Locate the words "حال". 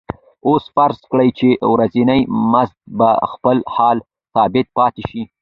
3.75-3.97